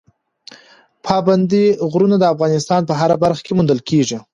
[1.05, 4.17] پابندی غرونه د افغانستان په هره برخه کې موندل کېږي.